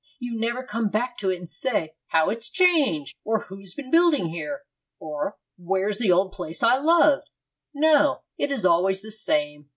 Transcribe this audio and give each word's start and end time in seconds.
You 0.17 0.35
never 0.35 0.63
come 0.63 0.89
back 0.89 1.15
to 1.19 1.29
it 1.29 1.35
and 1.37 1.47
say, 1.47 1.93
"How 2.07 2.31
it's 2.31 2.49
changed!" 2.49 3.15
or 3.23 3.41
"Who's 3.41 3.75
been 3.75 3.91
building 3.91 4.29
here?" 4.29 4.61
or 4.99 5.37
"Where's 5.59 5.99
the 5.99 6.11
old 6.11 6.31
place 6.31 6.63
I 6.63 6.79
loved?" 6.79 7.29
No; 7.71 8.23
it 8.35 8.49
is 8.49 8.65
always 8.65 9.01
the 9.03 9.11
same. 9.11 9.69